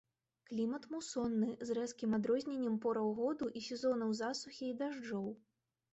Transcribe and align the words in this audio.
Клімат 0.51 0.87
мусонны, 0.93 1.49
з 1.69 1.75
рэзкім 1.79 2.17
адрозненнем 2.19 2.79
пораў 2.85 3.13
году 3.19 3.53
і 3.61 3.63
сезонаў 3.69 4.17
засухі 4.25 4.65
і 4.73 4.75
дажджоў. 4.81 5.33